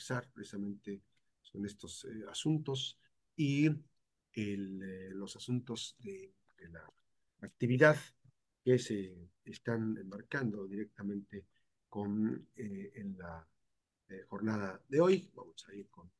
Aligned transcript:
conversar 0.00 0.30
precisamente 0.32 1.02
son 1.42 1.66
estos 1.66 2.04
eh, 2.04 2.24
asuntos 2.30 2.98
y 3.36 3.66
el, 4.32 4.82
eh, 4.82 5.10
los 5.10 5.36
asuntos 5.36 5.96
de, 5.98 6.32
de, 6.58 6.68
la 6.70 6.86
actividad 7.42 7.96
que 8.64 8.78
se 8.78 9.30
están 9.44 9.96
enmarcando 9.98 10.66
directamente 10.66 11.44
con 11.88 12.48
eh, 12.56 12.92
en 12.94 13.18
la 13.18 13.46
jornada 14.28 14.80
de 14.88 15.00
hoy. 15.00 15.30
Vamos 15.34 15.64
a 15.68 15.74
ir 15.74 15.88
con 15.88 16.10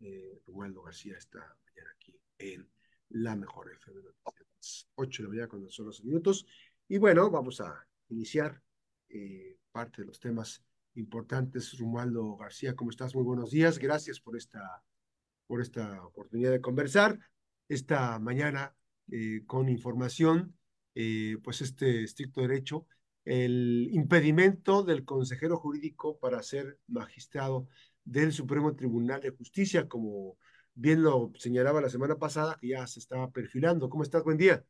eh, 0.00 0.40
Romualdo 0.46 0.82
García 0.82 1.16
esta 1.16 1.38
mañana 1.38 1.90
aquí 1.94 2.18
en 2.38 2.68
la 3.10 3.36
mejor 3.36 3.72
FM 3.72 4.00
de 4.00 4.10
8 4.94 5.22
de 5.22 5.24
la 5.24 5.28
mañana 5.28 5.48
con 5.48 5.70
solo 5.70 5.92
minutos. 6.02 6.46
Y 6.88 6.98
bueno, 6.98 7.30
vamos 7.30 7.60
a 7.60 7.86
iniciar 8.08 8.62
eh, 9.08 9.58
parte 9.70 10.02
de 10.02 10.08
los 10.08 10.18
temas 10.18 10.64
importantes. 10.96 11.78
Romualdo 11.78 12.36
García, 12.36 12.74
¿cómo 12.74 12.90
estás? 12.90 13.14
Muy 13.14 13.24
buenos 13.24 13.50
días. 13.50 13.78
Gracias 13.78 14.20
por 14.20 14.36
esta, 14.36 14.82
por 15.46 15.60
esta 15.60 16.04
oportunidad 16.04 16.50
de 16.50 16.60
conversar 16.60 17.18
esta 17.68 18.18
mañana 18.18 18.74
eh, 19.10 19.42
con 19.46 19.68
información, 19.68 20.56
eh, 20.94 21.36
pues 21.42 21.62
este 21.62 22.04
estricto 22.04 22.40
derecho, 22.40 22.86
el 23.24 23.88
impedimento 23.92 24.82
del 24.82 25.04
consejero 25.04 25.58
jurídico 25.58 26.18
para 26.18 26.42
ser 26.42 26.78
magistrado 26.86 27.68
del 28.04 28.32
Supremo 28.32 28.74
Tribunal 28.76 29.20
de 29.20 29.30
Justicia, 29.30 29.88
como 29.88 30.38
bien 30.74 31.02
lo 31.02 31.32
señalaba 31.36 31.80
la 31.80 31.88
semana 31.88 32.16
pasada, 32.16 32.56
que 32.60 32.68
ya 32.68 32.86
se 32.86 33.00
estaba 33.00 33.30
perfilando. 33.30 33.88
¿Cómo 33.88 34.02
estás? 34.02 34.22
Buen 34.22 34.38
día. 34.38 34.64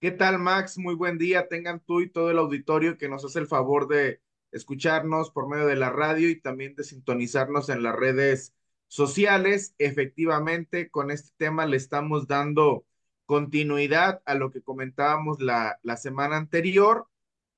¿Qué 0.00 0.10
tal, 0.10 0.38
Max? 0.38 0.78
Muy 0.78 0.94
buen 0.94 1.18
día. 1.18 1.48
Tengan 1.48 1.80
tú 1.80 2.00
y 2.00 2.10
todo 2.10 2.30
el 2.30 2.38
auditorio 2.38 2.96
que 2.96 3.08
nos 3.08 3.24
hace 3.24 3.40
el 3.40 3.46
favor 3.46 3.88
de 3.88 4.20
escucharnos 4.52 5.30
por 5.30 5.48
medio 5.48 5.66
de 5.66 5.76
la 5.76 5.90
radio 5.90 6.28
y 6.28 6.40
también 6.40 6.74
de 6.74 6.84
sintonizarnos 6.84 7.68
en 7.68 7.82
las 7.82 7.96
redes 7.96 8.54
sociales. 8.88 9.74
Efectivamente, 9.78 10.90
con 10.90 11.10
este 11.10 11.30
tema 11.36 11.66
le 11.66 11.76
estamos 11.76 12.26
dando 12.26 12.86
continuidad 13.26 14.22
a 14.24 14.34
lo 14.34 14.50
que 14.50 14.62
comentábamos 14.62 15.40
la, 15.40 15.78
la 15.82 15.96
semana 15.96 16.36
anterior 16.36 17.06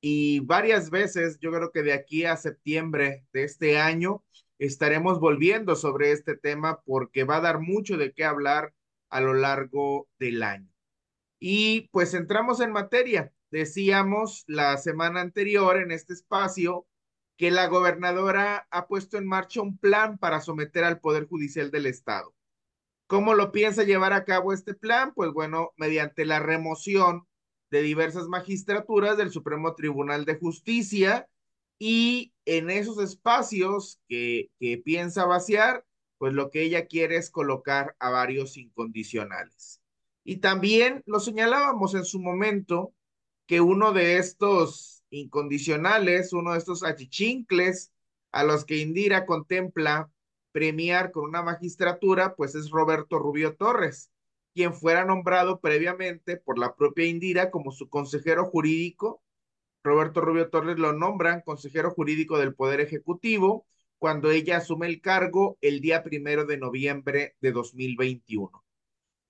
y 0.00 0.40
varias 0.40 0.90
veces, 0.90 1.38
yo 1.40 1.52
creo 1.52 1.70
que 1.72 1.82
de 1.82 1.92
aquí 1.92 2.24
a 2.24 2.36
septiembre 2.36 3.26
de 3.32 3.44
este 3.44 3.78
año, 3.78 4.24
estaremos 4.58 5.20
volviendo 5.20 5.76
sobre 5.76 6.12
este 6.12 6.36
tema 6.36 6.82
porque 6.82 7.24
va 7.24 7.36
a 7.36 7.40
dar 7.40 7.60
mucho 7.60 7.96
de 7.96 8.12
qué 8.12 8.24
hablar 8.24 8.74
a 9.10 9.20
lo 9.20 9.34
largo 9.34 10.08
del 10.18 10.42
año. 10.42 10.68
Y 11.38 11.88
pues 11.92 12.14
entramos 12.14 12.60
en 12.60 12.72
materia. 12.72 13.32
Decíamos 13.50 14.44
la 14.46 14.76
semana 14.76 15.20
anterior 15.20 15.76
en 15.78 15.90
este 15.90 16.12
espacio 16.12 16.86
que 17.36 17.50
la 17.50 17.66
gobernadora 17.66 18.68
ha 18.70 18.86
puesto 18.86 19.16
en 19.16 19.26
marcha 19.26 19.60
un 19.60 19.76
plan 19.78 20.18
para 20.18 20.40
someter 20.40 20.84
al 20.84 21.00
Poder 21.00 21.26
Judicial 21.26 21.70
del 21.70 21.86
Estado. 21.86 22.34
¿Cómo 23.06 23.34
lo 23.34 23.50
piensa 23.50 23.82
llevar 23.82 24.12
a 24.12 24.24
cabo 24.24 24.52
este 24.52 24.74
plan? 24.74 25.12
Pues 25.14 25.32
bueno, 25.32 25.72
mediante 25.76 26.24
la 26.24 26.38
remoción 26.38 27.26
de 27.70 27.82
diversas 27.82 28.28
magistraturas 28.28 29.16
del 29.16 29.32
Supremo 29.32 29.74
Tribunal 29.74 30.24
de 30.24 30.36
Justicia 30.36 31.28
y 31.78 32.32
en 32.44 32.70
esos 32.70 33.02
espacios 33.02 34.00
que, 34.06 34.50
que 34.60 34.78
piensa 34.78 35.24
vaciar, 35.24 35.84
pues 36.18 36.34
lo 36.34 36.50
que 36.50 36.62
ella 36.62 36.86
quiere 36.86 37.16
es 37.16 37.30
colocar 37.30 37.96
a 37.98 38.10
varios 38.10 38.56
incondicionales. 38.58 39.80
Y 40.22 40.36
también 40.36 41.02
lo 41.06 41.18
señalábamos 41.18 41.94
en 41.94 42.04
su 42.04 42.20
momento 42.20 42.92
que 43.50 43.60
uno 43.60 43.92
de 43.92 44.18
estos 44.18 45.02
incondicionales, 45.10 46.32
uno 46.32 46.52
de 46.52 46.58
estos 46.58 46.84
achichincles 46.84 47.92
a 48.30 48.44
los 48.44 48.64
que 48.64 48.76
Indira 48.76 49.26
contempla 49.26 50.08
premiar 50.52 51.10
con 51.10 51.24
una 51.24 51.42
magistratura, 51.42 52.36
pues 52.36 52.54
es 52.54 52.70
Roberto 52.70 53.18
Rubio 53.18 53.56
Torres, 53.56 54.12
quien 54.54 54.72
fuera 54.72 55.04
nombrado 55.04 55.58
previamente 55.58 56.36
por 56.36 56.60
la 56.60 56.76
propia 56.76 57.06
Indira 57.06 57.50
como 57.50 57.72
su 57.72 57.88
consejero 57.88 58.44
jurídico. 58.44 59.20
Roberto 59.82 60.20
Rubio 60.20 60.48
Torres 60.48 60.78
lo 60.78 60.92
nombran 60.92 61.40
consejero 61.40 61.90
jurídico 61.90 62.38
del 62.38 62.54
Poder 62.54 62.78
Ejecutivo 62.80 63.66
cuando 63.98 64.30
ella 64.30 64.58
asume 64.58 64.86
el 64.86 65.00
cargo 65.00 65.58
el 65.60 65.80
día 65.80 66.04
primero 66.04 66.44
de 66.44 66.56
noviembre 66.56 67.34
de 67.40 67.50
2021. 67.50 68.62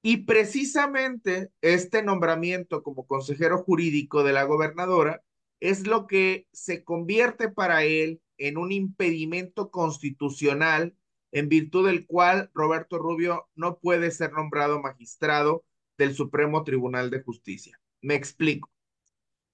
Y 0.03 0.19
precisamente 0.19 1.51
este 1.61 2.03
nombramiento 2.03 2.83
como 2.83 3.07
consejero 3.07 3.59
jurídico 3.59 4.23
de 4.23 4.33
la 4.33 4.45
gobernadora 4.45 5.23
es 5.61 5.87
lo 5.87 6.07
que 6.07 6.47
se 6.53 6.85
convierte 6.85 7.51
para 7.51 7.85
él 7.85 8.21
en 8.39 8.57
un 8.57 8.73
impedimento 8.73 9.71
constitucional 9.71 10.97
en 11.33 11.49
virtud 11.49 11.87
del 11.87 12.07
cual 12.07 12.51
Roberto 12.55 12.99
Rubio 12.99 13.49
no 13.55 13.79
puede 13.79 14.11
ser 14.11 14.33
nombrado 14.33 14.81
magistrado 14.81 15.65
del 15.99 16.15
Supremo 16.15 16.65
Tribunal 16.65 17.11
de 17.11 17.23
Justicia. 17.23 17.79
Me 18.01 18.15
explico. 18.15 18.71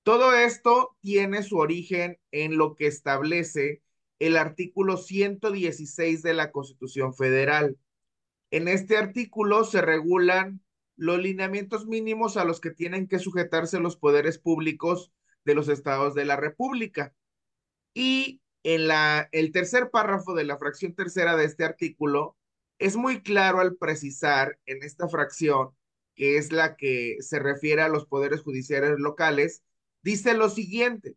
Todo 0.05 0.33
esto 0.35 0.97
tiene 1.01 1.43
su 1.43 1.59
origen 1.59 2.19
en 2.31 2.57
lo 2.57 2.77
que 2.77 2.87
establece 2.87 3.83
el 4.21 4.37
artículo 4.37 4.97
116 4.97 6.23
de 6.23 6.35
la 6.35 6.53
Constitución 6.53 7.13
Federal. 7.13 7.77
En 8.51 8.69
este 8.69 8.97
artículo 8.97 9.65
se 9.65 9.81
regulan 9.81 10.61
los 10.97 11.19
lineamientos 11.19 11.87
mínimos 11.87 12.37
a 12.37 12.45
los 12.45 12.61
que 12.61 12.71
tienen 12.71 13.07
que 13.07 13.19
sujetarse 13.19 13.81
los 13.81 13.97
poderes 13.97 14.39
públicos 14.39 15.13
de 15.45 15.55
los 15.55 15.69
estados 15.69 16.15
de 16.15 16.25
la 16.25 16.37
República. 16.37 17.15
Y 17.95 18.41
en 18.63 18.89
la, 18.89 19.29
el 19.33 19.53
tercer 19.53 19.91
párrafo 19.91 20.35
de 20.35 20.45
la 20.45 20.59
fracción 20.59 20.95
tercera 20.95 21.37
de 21.37 21.45
este 21.45 21.65
artículo 21.65 22.37
es 22.79 22.97
muy 22.97 23.23
claro 23.23 23.61
al 23.61 23.77
precisar 23.77 24.59
en 24.67 24.83
esta 24.83 25.09
fracción, 25.09 25.71
que 26.15 26.37
es 26.37 26.53
la 26.53 26.77
que 26.77 27.17
se 27.21 27.39
refiere 27.39 27.83
a 27.83 27.89
los 27.89 28.07
poderes 28.07 28.43
judiciales 28.43 28.99
locales, 28.99 29.63
dice 30.03 30.35
lo 30.35 30.49
siguiente, 30.51 31.17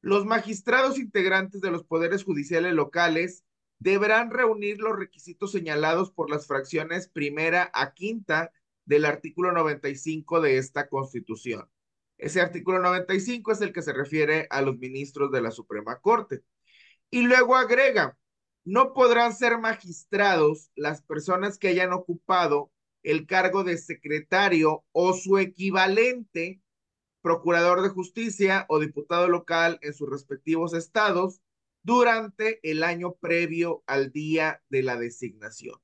los 0.00 0.26
magistrados 0.26 0.98
integrantes 0.98 1.60
de 1.60 1.70
los 1.70 1.84
poderes 1.84 2.24
judiciales 2.24 2.72
locales 2.72 3.44
deberán 3.82 4.30
reunir 4.30 4.78
los 4.78 4.96
requisitos 4.96 5.50
señalados 5.50 6.12
por 6.12 6.30
las 6.30 6.46
fracciones 6.46 7.08
primera 7.08 7.68
a 7.74 7.94
quinta 7.94 8.52
del 8.84 9.04
artículo 9.04 9.50
95 9.50 10.40
de 10.40 10.58
esta 10.58 10.88
Constitución. 10.88 11.68
Ese 12.16 12.40
artículo 12.40 12.78
95 12.78 13.50
es 13.50 13.60
el 13.60 13.72
que 13.72 13.82
se 13.82 13.92
refiere 13.92 14.46
a 14.50 14.62
los 14.62 14.78
ministros 14.78 15.32
de 15.32 15.40
la 15.40 15.50
Suprema 15.50 15.98
Corte. 16.00 16.44
Y 17.10 17.22
luego 17.22 17.56
agrega, 17.56 18.16
no 18.64 18.92
podrán 18.92 19.34
ser 19.34 19.58
magistrados 19.58 20.70
las 20.76 21.02
personas 21.02 21.58
que 21.58 21.68
hayan 21.68 21.92
ocupado 21.92 22.70
el 23.02 23.26
cargo 23.26 23.64
de 23.64 23.78
secretario 23.78 24.84
o 24.92 25.12
su 25.12 25.38
equivalente, 25.38 26.62
procurador 27.20 27.82
de 27.82 27.88
justicia 27.88 28.64
o 28.68 28.78
diputado 28.78 29.26
local 29.26 29.80
en 29.82 29.92
sus 29.92 30.08
respectivos 30.08 30.72
estados 30.72 31.42
durante 31.82 32.60
el 32.68 32.82
año 32.82 33.14
previo 33.14 33.82
al 33.86 34.12
día 34.12 34.62
de 34.68 34.82
la 34.82 34.96
designación. 34.96 35.76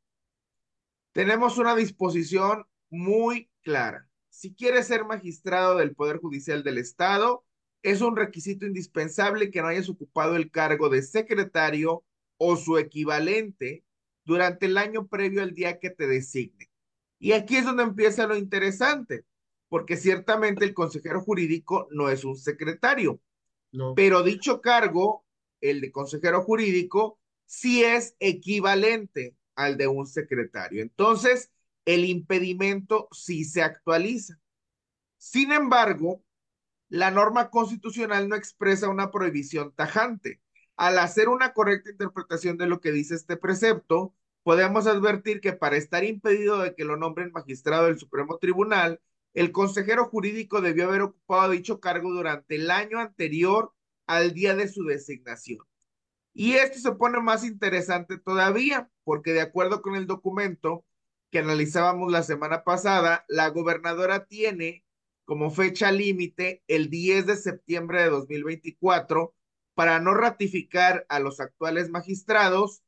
Tenemos 1.12 1.58
una 1.58 1.74
disposición 1.74 2.66
muy 2.90 3.50
clara. 3.62 4.08
Si 4.28 4.54
quiere 4.54 4.82
ser 4.82 5.04
magistrado 5.04 5.76
del 5.76 5.94
Poder 5.94 6.18
Judicial 6.18 6.62
del 6.62 6.78
Estado, 6.78 7.44
es 7.82 8.00
un 8.00 8.16
requisito 8.16 8.66
indispensable 8.66 9.50
que 9.50 9.62
no 9.62 9.68
hayas 9.68 9.88
ocupado 9.88 10.36
el 10.36 10.50
cargo 10.50 10.88
de 10.88 11.02
secretario 11.02 12.04
o 12.36 12.56
su 12.56 12.78
equivalente 12.78 13.84
durante 14.24 14.66
el 14.66 14.78
año 14.78 15.08
previo 15.08 15.42
al 15.42 15.54
día 15.54 15.78
que 15.78 15.90
te 15.90 16.06
designe. 16.06 16.70
Y 17.18 17.32
aquí 17.32 17.56
es 17.56 17.64
donde 17.64 17.82
empieza 17.82 18.26
lo 18.26 18.36
interesante, 18.36 19.24
porque 19.68 19.96
ciertamente 19.96 20.64
el 20.64 20.74
consejero 20.74 21.20
jurídico 21.20 21.88
no 21.90 22.08
es 22.10 22.24
un 22.24 22.36
secretario, 22.36 23.20
no. 23.72 23.94
pero 23.94 24.22
dicho 24.22 24.60
cargo, 24.60 25.24
el 25.60 25.80
de 25.80 25.92
consejero 25.92 26.42
jurídico, 26.42 27.18
sí 27.46 27.84
es 27.84 28.16
equivalente 28.20 29.36
al 29.54 29.76
de 29.76 29.88
un 29.88 30.06
secretario. 30.06 30.82
Entonces, 30.82 31.50
el 31.84 32.04
impedimento 32.04 33.08
sí 33.12 33.44
se 33.44 33.62
actualiza. 33.62 34.38
Sin 35.16 35.52
embargo, 35.52 36.22
la 36.88 37.10
norma 37.10 37.50
constitucional 37.50 38.28
no 38.28 38.36
expresa 38.36 38.88
una 38.88 39.10
prohibición 39.10 39.72
tajante. 39.74 40.40
Al 40.76 40.98
hacer 40.98 41.28
una 41.28 41.52
correcta 41.52 41.90
interpretación 41.90 42.56
de 42.56 42.66
lo 42.66 42.80
que 42.80 42.92
dice 42.92 43.14
este 43.14 43.36
precepto, 43.36 44.14
podemos 44.42 44.86
advertir 44.86 45.40
que 45.40 45.52
para 45.52 45.76
estar 45.76 46.04
impedido 46.04 46.58
de 46.58 46.74
que 46.74 46.84
lo 46.84 46.96
nombren 46.96 47.32
magistrado 47.32 47.86
del 47.86 47.98
Supremo 47.98 48.38
Tribunal, 48.38 49.00
el 49.34 49.52
consejero 49.52 50.06
jurídico 50.06 50.60
debió 50.60 50.84
haber 50.84 51.02
ocupado 51.02 51.50
dicho 51.50 51.80
cargo 51.80 52.12
durante 52.12 52.56
el 52.56 52.70
año 52.70 52.98
anterior 52.98 53.72
al 54.08 54.34
día 54.34 54.56
de 54.56 54.68
su 54.68 54.84
designación. 54.84 55.60
Y 56.34 56.54
esto 56.54 56.78
se 56.78 56.92
pone 56.92 57.20
más 57.20 57.44
interesante 57.44 58.18
todavía, 58.18 58.90
porque 59.04 59.32
de 59.32 59.42
acuerdo 59.42 59.82
con 59.82 59.94
el 59.96 60.06
documento 60.06 60.84
que 61.30 61.40
analizábamos 61.40 62.10
la 62.10 62.22
semana 62.22 62.64
pasada, 62.64 63.24
la 63.28 63.48
gobernadora 63.48 64.26
tiene 64.26 64.84
como 65.24 65.50
fecha 65.50 65.92
límite 65.92 66.62
el 66.68 66.90
10 66.90 67.26
de 67.26 67.36
septiembre 67.36 68.02
de 68.02 68.10
2024 68.10 69.34
para 69.74 70.00
no 70.00 70.14
ratificar 70.14 71.04
a 71.08 71.20
los 71.20 71.38
actuales 71.40 71.90
magistrados 71.90 72.82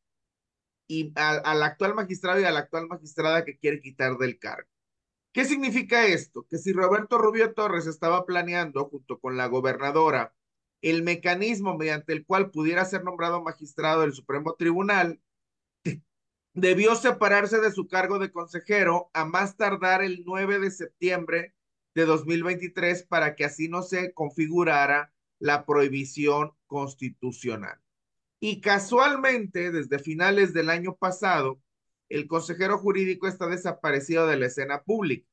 y 0.89 1.13
al 1.17 1.63
actual 1.63 1.95
magistrado 1.95 2.41
y 2.41 2.45
a 2.45 2.51
la 2.51 2.61
actual 2.61 2.89
magistrada 2.89 3.45
que 3.45 3.59
quiere 3.59 3.81
quitar 3.81 4.17
del 4.17 4.39
cargo. 4.39 4.69
¿Qué 5.33 5.45
significa 5.45 6.07
esto? 6.07 6.47
Que 6.51 6.59
si 6.59 6.73
Roberto 6.73 7.19
Rubio 7.19 7.55
Torres 7.55 7.87
estaba 7.87 8.27
planeando, 8.27 8.87
junto 8.89 9.21
con 9.21 9.37
la 9.37 9.47
gobernadora, 9.47 10.35
el 10.83 11.03
mecanismo 11.03 11.77
mediante 11.77 12.13
el 12.13 12.25
cual 12.25 12.51
pudiera 12.51 12.85
ser 12.85 13.05
nombrado 13.05 13.43
magistrado 13.43 14.03
del 14.03 14.13
Supremo 14.13 14.55
Tribunal, 14.55 15.21
debió 16.55 16.95
separarse 16.95 17.61
de 17.61 17.73
su 17.73 17.87
cargo 17.87 18.19
de 18.19 18.33
consejero 18.33 19.11
a 19.13 19.25
más 19.25 19.57
tardar 19.57 20.03
el 20.03 20.25
9 20.25 20.59
de 20.59 20.71
septiembre 20.71 21.55
de 21.95 22.07
2023 22.07 23.05
para 23.05 23.35
que 23.35 23.45
así 23.45 23.69
no 23.69 23.83
se 23.83 24.13
configurara 24.15 25.13
la 25.39 25.67
prohibición 25.67 26.53
constitucional. 26.67 27.81
Y 28.41 28.61
casualmente, 28.61 29.71
desde 29.71 29.99
finales 29.99 30.55
del 30.55 30.71
año 30.71 30.97
pasado, 30.97 31.61
el 32.09 32.27
consejero 32.27 32.79
jurídico 32.79 33.27
está 33.27 33.47
desaparecido 33.47 34.27
de 34.27 34.37
la 34.37 34.47
escena 34.47 34.83
pública. 34.83 35.29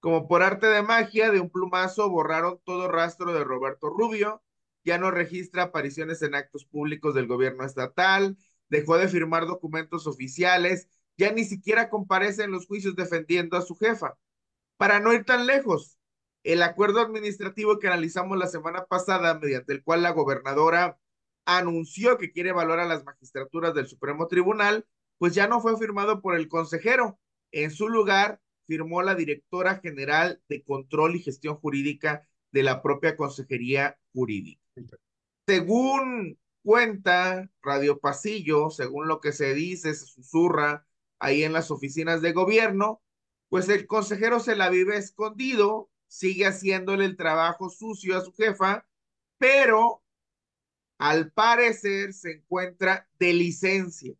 Como 0.00 0.28
por 0.28 0.42
arte 0.42 0.66
de 0.66 0.82
magia, 0.82 1.30
de 1.30 1.40
un 1.40 1.48
plumazo 1.48 2.10
borraron 2.10 2.60
todo 2.64 2.88
rastro 2.88 3.32
de 3.32 3.42
Roberto 3.42 3.88
Rubio, 3.88 4.43
ya 4.84 4.98
no 4.98 5.10
registra 5.10 5.64
apariciones 5.64 6.22
en 6.22 6.34
actos 6.34 6.64
públicos 6.64 7.14
del 7.14 7.26
gobierno 7.26 7.64
estatal, 7.64 8.36
dejó 8.68 8.98
de 8.98 9.08
firmar 9.08 9.46
documentos 9.46 10.06
oficiales, 10.06 10.88
ya 11.16 11.32
ni 11.32 11.44
siquiera 11.44 11.90
comparece 11.90 12.44
en 12.44 12.50
los 12.50 12.66
juicios 12.66 12.96
defendiendo 12.96 13.56
a 13.56 13.62
su 13.62 13.76
jefa. 13.76 14.18
Para 14.76 15.00
no 15.00 15.12
ir 15.12 15.24
tan 15.24 15.46
lejos, 15.46 15.98
el 16.42 16.62
acuerdo 16.62 17.00
administrativo 17.00 17.78
que 17.78 17.86
analizamos 17.86 18.36
la 18.38 18.46
semana 18.48 18.84
pasada, 18.84 19.38
mediante 19.38 19.72
el 19.72 19.82
cual 19.82 20.02
la 20.02 20.10
gobernadora 20.10 20.98
anunció 21.46 22.18
que 22.18 22.32
quiere 22.32 22.50
evaluar 22.50 22.80
a 22.80 22.86
las 22.86 23.04
magistraturas 23.04 23.74
del 23.74 23.86
Supremo 23.86 24.26
Tribunal, 24.28 24.86
pues 25.18 25.34
ya 25.34 25.46
no 25.46 25.60
fue 25.60 25.78
firmado 25.78 26.20
por 26.20 26.36
el 26.36 26.48
consejero. 26.48 27.18
En 27.52 27.70
su 27.70 27.88
lugar, 27.88 28.40
firmó 28.66 29.02
la 29.02 29.14
directora 29.14 29.76
general 29.76 30.42
de 30.48 30.64
Control 30.64 31.16
y 31.16 31.22
Gestión 31.22 31.56
Jurídica 31.56 32.26
de 32.50 32.62
la 32.62 32.82
propia 32.82 33.16
Consejería 33.16 33.98
Jurídica. 34.12 34.63
Según 35.46 36.38
cuenta 36.62 37.50
Radio 37.62 38.00
Pasillo, 38.00 38.70
según 38.70 39.08
lo 39.08 39.20
que 39.20 39.32
se 39.32 39.52
dice, 39.54 39.94
se 39.94 40.06
susurra 40.06 40.86
ahí 41.18 41.44
en 41.44 41.52
las 41.52 41.70
oficinas 41.70 42.22
de 42.22 42.32
gobierno, 42.32 43.02
pues 43.48 43.68
el 43.68 43.86
consejero 43.86 44.40
se 44.40 44.56
la 44.56 44.70
vive 44.70 44.96
escondido, 44.96 45.90
sigue 46.06 46.46
haciéndole 46.46 47.04
el 47.04 47.16
trabajo 47.16 47.68
sucio 47.68 48.16
a 48.16 48.22
su 48.22 48.32
jefa, 48.32 48.86
pero 49.38 50.02
al 50.98 51.30
parecer 51.30 52.14
se 52.14 52.32
encuentra 52.32 53.08
de 53.18 53.32
licencia 53.34 54.14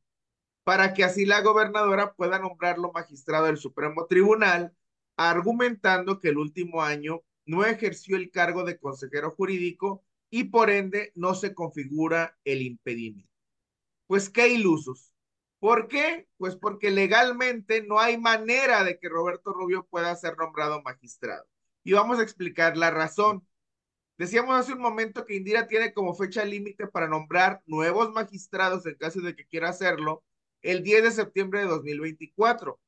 para 0.65 0.95
que 0.95 1.05
así 1.05 1.27
la 1.27 1.41
gobernadora 1.41 2.15
pueda 2.15 2.39
nombrarlo 2.39 2.93
magistrado 2.93 3.47
del 3.47 3.59
Supremo 3.59 4.07
Tribunal, 4.07 4.75
argumentando 5.17 6.21
que 6.21 6.29
el 6.29 6.39
último 6.39 6.83
año 6.83 7.23
no 7.47 7.65
ejerció 7.65 8.17
el 8.17 8.31
cargo 8.31 8.65
de 8.65 8.79
consejero 8.79 9.31
jurídico 9.31 10.04
y 10.37 10.43
por 10.43 10.69
ende 10.69 11.13
no 11.15 11.37
se 11.37 11.55
configura 11.55 12.37
el 12.43 12.61
impedimento. 12.63 13.31
Pues 14.09 14.29
qué 14.29 14.49
ilusos. 14.49 15.15
¿Por 15.61 15.87
qué? 15.87 16.27
Pues 16.39 16.57
porque 16.57 16.91
legalmente 16.91 17.85
no 17.87 18.01
hay 18.01 18.19
manera 18.19 18.83
de 18.83 18.99
que 18.99 19.09
Roberto 19.09 19.53
Rubio 19.53 19.87
pueda 19.87 20.17
ser 20.17 20.37
nombrado 20.37 20.83
magistrado. 20.83 21.47
Y 21.85 21.93
vamos 21.93 22.19
a 22.19 22.25
explicar 22.25 22.77
la 22.77 22.91
razón. 22.91 23.47
Decíamos 24.19 24.59
hace 24.59 24.73
un 24.73 24.81
momento 24.81 25.25
que 25.25 25.37
Indira 25.37 25.69
tiene 25.69 25.93
como 25.93 26.17
fecha 26.17 26.45
límite 26.45 26.89
para 26.89 27.07
nombrar 27.07 27.63
nuevos 27.65 28.11
magistrados 28.13 28.85
en 28.87 28.97
caso 28.97 29.21
de 29.21 29.37
que 29.37 29.47
quiera 29.47 29.69
hacerlo 29.69 30.25
el 30.63 30.83
10 30.83 31.05
de 31.05 31.11
septiembre 31.13 31.61
de 31.61 31.67
2024. 31.67 32.81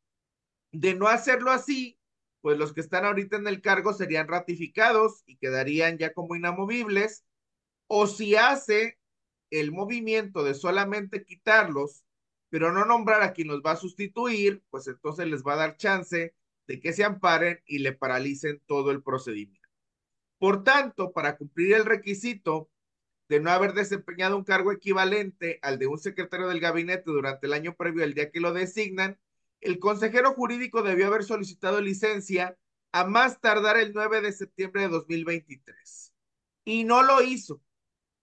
De 0.72 0.96
no 0.96 1.06
hacerlo 1.06 1.52
así, 1.52 1.96
pues 2.40 2.58
los 2.58 2.72
que 2.72 2.80
están 2.80 3.04
ahorita 3.04 3.36
en 3.36 3.46
el 3.46 3.60
cargo 3.60 3.92
serían 3.92 4.26
ratificados 4.26 5.22
y 5.26 5.36
quedarían 5.36 5.96
ya 5.96 6.12
como 6.12 6.34
inamovibles, 6.34 7.24
o 7.86 8.06
si 8.06 8.36
hace 8.36 8.98
el 9.50 9.72
movimiento 9.72 10.42
de 10.42 10.54
solamente 10.54 11.24
quitarlos, 11.24 12.04
pero 12.48 12.72
no 12.72 12.84
nombrar 12.84 13.22
a 13.22 13.32
quien 13.32 13.48
los 13.48 13.62
va 13.62 13.72
a 13.72 13.76
sustituir, 13.76 14.62
pues 14.70 14.86
entonces 14.88 15.26
les 15.26 15.42
va 15.42 15.54
a 15.54 15.56
dar 15.56 15.76
chance 15.76 16.34
de 16.66 16.80
que 16.80 16.92
se 16.92 17.04
amparen 17.04 17.60
y 17.66 17.78
le 17.78 17.92
paralicen 17.92 18.60
todo 18.66 18.90
el 18.90 19.02
procedimiento. 19.02 19.68
Por 20.38 20.64
tanto, 20.64 21.12
para 21.12 21.36
cumplir 21.36 21.74
el 21.74 21.84
requisito 21.84 22.70
de 23.28 23.40
no 23.40 23.50
haber 23.50 23.72
desempeñado 23.72 24.36
un 24.36 24.44
cargo 24.44 24.72
equivalente 24.72 25.58
al 25.62 25.78
de 25.78 25.86
un 25.86 25.98
secretario 25.98 26.48
del 26.48 26.60
gabinete 26.60 27.04
durante 27.06 27.46
el 27.46 27.52
año 27.52 27.74
previo 27.74 28.04
al 28.04 28.14
día 28.14 28.30
que 28.30 28.40
lo 28.40 28.52
designan, 28.52 29.18
el 29.60 29.78
consejero 29.78 30.32
jurídico 30.34 30.82
debió 30.82 31.06
haber 31.06 31.24
solicitado 31.24 31.80
licencia 31.80 32.56
a 32.92 33.04
más 33.04 33.40
tardar 33.40 33.78
el 33.78 33.92
9 33.92 34.20
de 34.20 34.32
septiembre 34.32 34.82
de 34.82 34.88
2023. 34.88 36.12
Y 36.64 36.84
no 36.84 37.02
lo 37.02 37.22
hizo, 37.22 37.60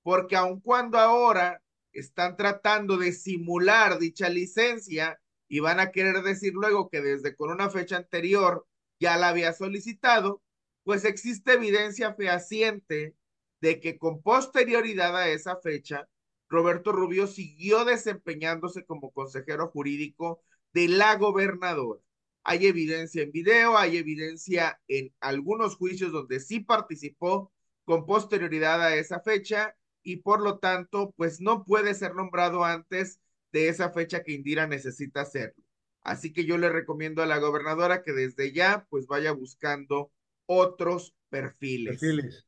porque 0.03 0.35
aun 0.35 0.59
cuando 0.59 0.99
ahora 0.99 1.61
están 1.93 2.35
tratando 2.37 2.97
de 2.97 3.13
simular 3.13 3.99
dicha 3.99 4.29
licencia 4.29 5.19
y 5.47 5.59
van 5.59 5.79
a 5.79 5.91
querer 5.91 6.21
decir 6.23 6.53
luego 6.53 6.89
que 6.89 7.01
desde 7.01 7.35
con 7.35 7.51
una 7.51 7.69
fecha 7.69 7.97
anterior 7.97 8.67
ya 8.99 9.17
la 9.17 9.29
había 9.29 9.53
solicitado, 9.53 10.41
pues 10.83 11.05
existe 11.05 11.53
evidencia 11.53 12.13
fehaciente 12.13 13.15
de 13.61 13.79
que 13.79 13.97
con 13.97 14.21
posterioridad 14.21 15.15
a 15.15 15.29
esa 15.29 15.57
fecha, 15.57 16.09
Roberto 16.49 16.91
Rubio 16.91 17.27
siguió 17.27 17.85
desempeñándose 17.85 18.85
como 18.85 19.11
consejero 19.11 19.69
jurídico 19.69 20.41
de 20.73 20.89
la 20.89 21.15
gobernadora. 21.15 22.01
Hay 22.43 22.65
evidencia 22.67 23.23
en 23.23 23.31
video, 23.31 23.77
hay 23.77 23.97
evidencia 23.97 24.81
en 24.87 25.13
algunos 25.21 25.77
juicios 25.77 26.11
donde 26.11 26.41
sí 26.41 26.59
participó 26.59 27.53
con 27.85 28.05
posterioridad 28.05 28.81
a 28.81 28.95
esa 28.95 29.21
fecha 29.21 29.75
y 30.03 30.17
por 30.17 30.41
lo 30.41 30.59
tanto, 30.59 31.13
pues 31.17 31.41
no 31.41 31.63
puede 31.63 31.93
ser 31.93 32.15
nombrado 32.15 32.63
antes 32.65 33.19
de 33.51 33.69
esa 33.69 33.89
fecha 33.89 34.23
que 34.23 34.33
Indira 34.33 34.67
necesita 34.67 35.21
hacerlo. 35.21 35.63
Así 36.01 36.33
que 36.33 36.45
yo 36.45 36.57
le 36.57 36.69
recomiendo 36.69 37.23
a 37.23 37.25
la 37.25 37.37
gobernadora 37.37 38.03
que 38.03 38.11
desde 38.11 38.51
ya 38.51 38.85
pues 38.89 39.07
vaya 39.07 39.31
buscando 39.31 40.11
otros 40.45 41.15
perfiles. 41.29 42.01
perfiles. 42.01 42.45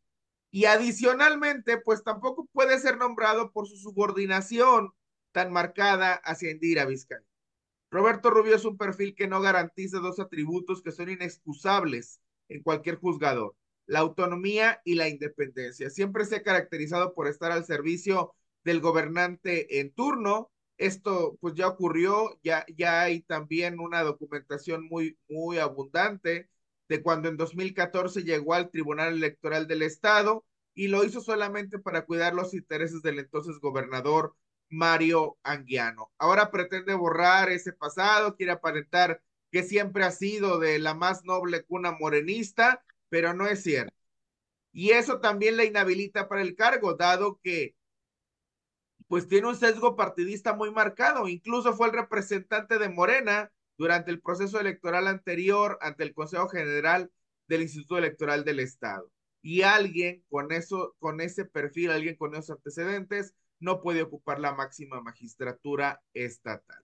Y 0.52 0.66
adicionalmente, 0.66 1.78
pues 1.78 2.04
tampoco 2.04 2.48
puede 2.52 2.80
ser 2.80 2.98
nombrado 2.98 3.52
por 3.52 3.68
su 3.68 3.78
subordinación 3.78 4.92
tan 5.31 5.51
marcada 5.51 6.13
hacia 6.13 6.51
Indira 6.51 6.86
Vizcay. 6.86 7.19
Roberto 7.91 8.29
Rubio 8.29 8.56
es 8.56 8.65
un 8.65 8.77
perfil 8.77 9.15
que 9.15 9.27
no 9.27 9.41
garantiza 9.41 10.00
dos 10.00 10.20
atributos 10.20 10.82
que 10.82 10.91
son 10.91 11.10
inexcusables 11.10 12.22
en 12.50 12.62
cualquier 12.62 12.96
juzgador, 12.96 13.56
la 13.88 14.00
autonomía 14.00 14.82
y 14.84 14.96
la 14.96 15.10
independencia. 15.10 15.89
Siempre 15.89 16.25
se 16.25 16.38
ha 16.38 16.44
caracterizado 16.44 17.13
por 17.13 17.27
estar 17.27 17.51
al 17.51 17.65
servicio 17.65 18.34
del 18.63 18.82
gobernante 18.82 19.80
en 19.80 19.94
turno. 19.94 20.51
Esto 20.77 21.38
pues 21.39 21.54
ya 21.56 21.68
ocurrió, 21.68 22.39
ya, 22.44 22.65
ya 22.75 23.04
hay 23.04 23.22
también 23.22 23.80
una 23.80 24.04
documentación 24.04 24.86
muy, 24.86 25.18
muy 25.30 25.60
abundante 25.60 26.50
de 26.89 27.01
cuando 27.01 27.30
en 27.30 27.38
2014 27.38 28.24
llegó 28.24 28.54
al 28.54 28.70
Tribunal 28.70 29.13
Electoral 29.13 29.68
del 29.68 29.82
Estado 29.84 30.46
y 30.74 30.88
lo 30.89 31.04
hizo 31.04 31.22
solamente 31.22 31.80
para 31.80 32.06
cuidar 32.06 32.34
los 32.34 32.54
intereses 32.54 33.01
del 33.01 33.20
entonces 33.20 33.60
gobernador 33.60 34.36
Mario 34.70 35.38
Anguiano. 35.44 36.12
Ahora 36.18 36.51
pretende 36.51 36.94
borrar 36.94 37.50
ese 37.50 37.72
pasado, 37.72 38.36
quiere 38.36 38.51
aparentar 38.51 39.22
que 39.51 39.63
siempre 39.63 40.04
ha 40.04 40.12
sido 40.12 40.60
de 40.60 40.80
la 40.80 40.94
más 40.94 41.24
noble 41.24 41.63
cuna 41.63 41.94
morenista, 41.94 42.84
pero 43.09 43.33
no 43.33 43.47
es 43.47 43.63
cierto. 43.63 43.95
Y 44.71 44.91
eso 44.91 45.19
también 45.19 45.57
le 45.57 45.65
inhabilita 45.65 46.27
para 46.27 46.41
el 46.41 46.55
cargo, 46.55 46.95
dado 46.95 47.39
que 47.41 47.75
pues 49.07 49.27
tiene 49.27 49.47
un 49.47 49.55
sesgo 49.55 49.95
partidista 49.95 50.53
muy 50.53 50.71
marcado. 50.71 51.27
Incluso 51.27 51.74
fue 51.74 51.88
el 51.88 51.93
representante 51.93 52.77
de 52.79 52.89
Morena 52.89 53.51
durante 53.77 54.12
el 54.12 54.21
proceso 54.21 54.59
electoral 54.59 55.07
anterior 55.07 55.77
ante 55.81 56.03
el 56.03 56.13
Consejo 56.13 56.50
General 56.50 57.12
del 57.47 57.62
Instituto 57.62 57.97
Electoral 57.97 58.43
del 58.43 58.59
Estado. 58.59 59.12
Y 59.41 59.62
alguien 59.62 60.24
con 60.29 60.51
eso, 60.51 60.95
con 61.00 61.21
ese 61.21 61.45
perfil, 61.45 61.91
alguien 61.91 62.15
con 62.15 62.33
esos 62.33 62.50
antecedentes, 62.51 63.35
no 63.59 63.81
puede 63.81 64.01
ocupar 64.01 64.39
la 64.39 64.53
máxima 64.53 65.01
magistratura 65.01 66.01
estatal. 66.13 66.83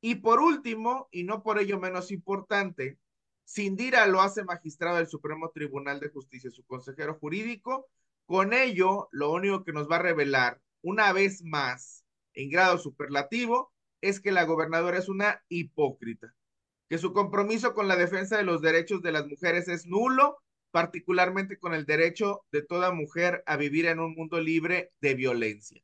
Y 0.00 0.16
por 0.16 0.40
último, 0.40 1.08
y 1.12 1.22
no 1.22 1.42
por 1.44 1.60
ello 1.60 1.78
menos 1.78 2.10
importante, 2.10 2.98
Sindira 3.44 4.06
lo 4.06 4.20
hace 4.20 4.44
magistrado 4.44 4.96
del 4.96 5.08
Supremo 5.08 5.50
Tribunal 5.50 6.00
de 6.00 6.08
Justicia, 6.08 6.50
su 6.50 6.64
consejero 6.64 7.14
jurídico. 7.18 7.88
Con 8.24 8.52
ello, 8.52 9.08
lo 9.12 9.32
único 9.32 9.64
que 9.64 9.72
nos 9.72 9.90
va 9.90 9.96
a 9.96 10.02
revelar, 10.02 10.60
una 10.80 11.12
vez 11.12 11.42
más, 11.42 12.04
en 12.34 12.50
grado 12.50 12.78
superlativo, 12.78 13.72
es 14.00 14.20
que 14.20 14.32
la 14.32 14.44
gobernadora 14.44 14.98
es 14.98 15.08
una 15.08 15.44
hipócrita, 15.48 16.34
que 16.88 16.98
su 16.98 17.12
compromiso 17.12 17.74
con 17.74 17.88
la 17.88 17.96
defensa 17.96 18.36
de 18.36 18.44
los 18.44 18.62
derechos 18.62 19.02
de 19.02 19.12
las 19.12 19.26
mujeres 19.26 19.68
es 19.68 19.86
nulo, 19.86 20.38
particularmente 20.70 21.58
con 21.58 21.74
el 21.74 21.84
derecho 21.84 22.44
de 22.50 22.62
toda 22.62 22.92
mujer 22.92 23.42
a 23.46 23.56
vivir 23.56 23.86
en 23.86 24.00
un 24.00 24.14
mundo 24.14 24.40
libre 24.40 24.92
de 25.00 25.14
violencia. 25.14 25.82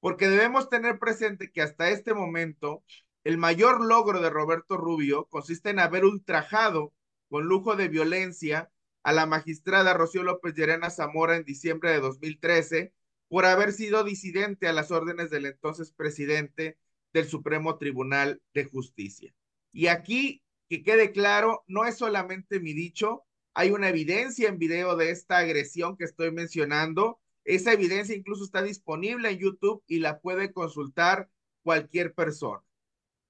Porque 0.00 0.28
debemos 0.28 0.68
tener 0.68 0.98
presente 0.98 1.50
que 1.50 1.62
hasta 1.62 1.90
este 1.90 2.14
momento 2.14 2.84
el 3.28 3.36
mayor 3.36 3.84
logro 3.84 4.22
de 4.22 4.30
Roberto 4.30 4.78
Rubio 4.78 5.26
consiste 5.26 5.68
en 5.68 5.80
haber 5.80 6.06
ultrajado 6.06 6.94
con 7.28 7.44
lujo 7.44 7.76
de 7.76 7.88
violencia 7.88 8.72
a 9.02 9.12
la 9.12 9.26
magistrada 9.26 9.92
Rocío 9.92 10.22
López 10.22 10.54
Llerena 10.54 10.88
Zamora 10.88 11.36
en 11.36 11.44
diciembre 11.44 11.90
de 11.90 12.00
2013 12.00 12.94
por 13.28 13.44
haber 13.44 13.74
sido 13.74 14.02
disidente 14.02 14.66
a 14.66 14.72
las 14.72 14.90
órdenes 14.90 15.28
del 15.28 15.44
entonces 15.44 15.92
presidente 15.92 16.78
del 17.12 17.26
Supremo 17.26 17.76
Tribunal 17.76 18.40
de 18.54 18.64
Justicia. 18.64 19.34
Y 19.72 19.88
aquí, 19.88 20.42
que 20.70 20.82
quede 20.82 21.12
claro, 21.12 21.64
no 21.66 21.84
es 21.84 21.98
solamente 21.98 22.60
mi 22.60 22.72
dicho, 22.72 23.24
hay 23.52 23.72
una 23.72 23.90
evidencia 23.90 24.48
en 24.48 24.58
video 24.58 24.96
de 24.96 25.10
esta 25.10 25.36
agresión 25.36 25.98
que 25.98 26.04
estoy 26.04 26.32
mencionando. 26.32 27.20
Esa 27.44 27.74
evidencia 27.74 28.16
incluso 28.16 28.42
está 28.42 28.62
disponible 28.62 29.28
en 29.28 29.38
YouTube 29.38 29.82
y 29.86 29.98
la 29.98 30.18
puede 30.18 30.50
consultar 30.50 31.28
cualquier 31.62 32.14
persona. 32.14 32.62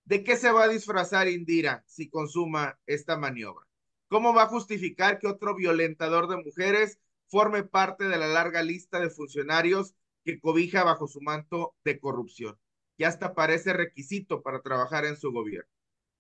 ¿De 0.08 0.24
qué 0.24 0.38
se 0.38 0.50
va 0.50 0.64
a 0.64 0.68
disfrazar 0.68 1.28
Indira 1.28 1.84
si 1.86 2.08
consuma 2.08 2.80
esta 2.86 3.18
maniobra? 3.18 3.66
¿Cómo 4.08 4.32
va 4.32 4.44
a 4.44 4.48
justificar 4.48 5.18
que 5.18 5.26
otro 5.26 5.54
violentador 5.54 6.28
de 6.28 6.42
mujeres 6.42 6.98
forme 7.26 7.62
parte 7.62 8.08
de 8.08 8.16
la 8.16 8.26
larga 8.26 8.62
lista 8.62 9.00
de 9.00 9.10
funcionarios 9.10 9.94
que 10.24 10.40
cobija 10.40 10.82
bajo 10.82 11.08
su 11.08 11.20
manto 11.20 11.74
de 11.84 12.00
corrupción? 12.00 12.58
Y 12.96 13.04
hasta 13.04 13.34
parece 13.34 13.74
requisito 13.74 14.40
para 14.40 14.62
trabajar 14.62 15.04
en 15.04 15.18
su 15.18 15.30
gobierno. 15.30 15.70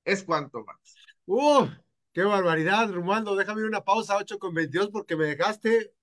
Es 0.04 0.22
cuanto 0.22 0.66
más. 0.66 0.76
¡Uh! 1.24 1.66
¡Qué 2.12 2.24
barbaridad, 2.24 2.92
Romualdo! 2.92 3.36
Déjame 3.36 3.64
una 3.64 3.84
pausa 3.84 4.18
8 4.18 4.38
con 4.38 4.52
22 4.52 4.90
porque 4.90 5.16
me 5.16 5.24
dejaste, 5.24 5.94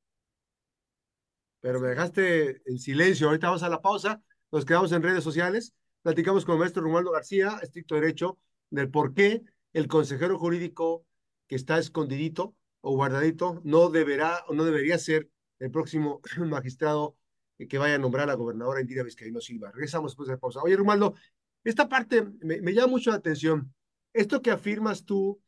pero 1.59 1.79
me 1.79 1.89
dejaste 1.89 2.63
en 2.65 2.79
silencio. 2.79 3.27
Ahorita 3.27 3.45
vamos 3.45 3.61
a 3.61 3.69
la 3.69 3.83
pausa, 3.83 4.23
nos 4.51 4.65
quedamos 4.65 4.91
en 4.91 5.03
redes 5.03 5.23
sociales, 5.23 5.75
platicamos 6.05 6.45
con 6.45 6.53
el 6.53 6.59
maestro 6.59 6.83
Romualdo 6.83 7.09
García, 7.09 7.57
estricto 7.63 7.95
derecho, 7.95 8.37
del 8.69 8.91
por 8.91 9.15
qué 9.15 9.41
el 9.73 9.87
consejero 9.87 10.37
jurídico 10.37 11.03
que 11.47 11.55
está 11.55 11.79
escondidito 11.79 12.53
o 12.81 12.95
guardadito 12.95 13.59
no 13.63 13.89
deberá 13.89 14.43
o 14.47 14.53
no 14.53 14.65
debería 14.65 14.99
ser 14.99 15.31
el 15.57 15.71
próximo 15.71 16.21
magistrado 16.45 17.17
que 17.57 17.79
vaya 17.79 17.95
a 17.95 17.97
nombrar 17.97 18.25
a 18.25 18.27
la 18.27 18.33
gobernadora 18.35 18.81
Indira 18.81 19.01
Vizcaíno 19.01 19.41
Silva. 19.41 19.71
Regresamos 19.71 20.11
después 20.11 20.27
de 20.27 20.35
la 20.35 20.39
pausa. 20.39 20.61
Oye, 20.61 20.75
Romualdo, 20.75 21.15
esta 21.63 21.89
parte 21.89 22.23
me, 22.39 22.61
me 22.61 22.73
llama 22.75 22.89
mucho 22.89 23.09
la 23.09 23.17
atención. 23.17 23.73
Esto 24.13 24.43
que 24.43 24.51
afirmas 24.51 25.05
tú 25.05 25.41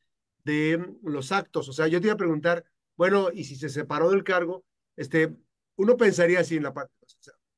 de 0.44 0.84
los 1.04 1.32
actos, 1.32 1.70
o 1.70 1.74
sea, 1.74 1.86
yo 1.86 2.02
te 2.02 2.08
iba 2.08 2.16
a 2.16 2.18
preguntar, 2.18 2.66
bueno, 2.96 3.30
y 3.32 3.44
si 3.44 3.56
se 3.56 3.70
separó 3.70 4.10
del 4.10 4.24
cargo, 4.24 4.66
este, 4.96 5.38
uno 5.76 5.98
pensaría 5.98 6.40
así 6.40 6.56
en 6.56 6.64
la 6.64 6.74
parte, 6.74 6.92
mm, 6.96 7.07